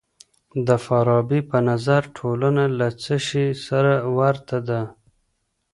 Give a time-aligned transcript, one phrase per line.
[0.67, 4.81] د فارابي په نظر ټولنه له څه سي سره ورته ده؟